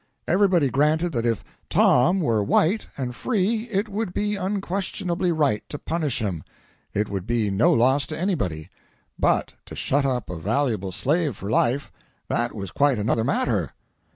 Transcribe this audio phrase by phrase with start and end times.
[0.27, 5.77] Everybody granted that if "Tom" were white and free it would be unquestionably right to
[5.77, 6.43] punish him
[6.91, 8.71] it would be no loss to anybody;
[9.19, 11.91] but to shut up a valuable slave for life
[12.29, 13.73] that was quite another matter.